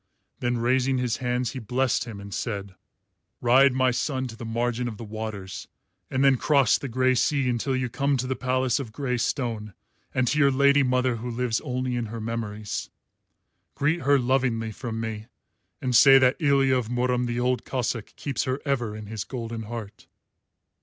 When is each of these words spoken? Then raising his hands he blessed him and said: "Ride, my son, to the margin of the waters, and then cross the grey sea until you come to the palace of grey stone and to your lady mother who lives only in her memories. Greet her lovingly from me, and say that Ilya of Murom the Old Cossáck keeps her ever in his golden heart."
Then 0.39 0.57
raising 0.57 0.97
his 0.97 1.17
hands 1.17 1.51
he 1.51 1.59
blessed 1.59 2.05
him 2.05 2.19
and 2.19 2.33
said: 2.33 2.73
"Ride, 3.39 3.71
my 3.73 3.91
son, 3.91 4.25
to 4.29 4.35
the 4.35 4.45
margin 4.47 4.87
of 4.87 4.97
the 4.97 5.03
waters, 5.03 5.67
and 6.09 6.23
then 6.25 6.37
cross 6.37 6.79
the 6.79 6.87
grey 6.87 7.13
sea 7.13 7.47
until 7.47 7.75
you 7.75 7.87
come 7.87 8.17
to 8.17 8.25
the 8.25 8.35
palace 8.35 8.79
of 8.79 8.91
grey 8.91 9.19
stone 9.19 9.75
and 10.11 10.27
to 10.29 10.39
your 10.39 10.49
lady 10.49 10.81
mother 10.81 11.17
who 11.17 11.29
lives 11.29 11.61
only 11.61 11.95
in 11.95 12.07
her 12.07 12.19
memories. 12.19 12.89
Greet 13.75 14.01
her 14.01 14.17
lovingly 14.17 14.71
from 14.71 14.99
me, 14.99 15.27
and 15.83 15.95
say 15.95 16.17
that 16.17 16.35
Ilya 16.41 16.77
of 16.77 16.87
Murom 16.89 17.27
the 17.27 17.39
Old 17.39 17.63
Cossáck 17.63 18.15
keeps 18.15 18.45
her 18.45 18.59
ever 18.65 18.95
in 18.95 19.05
his 19.05 19.23
golden 19.23 19.65
heart." 19.69 20.07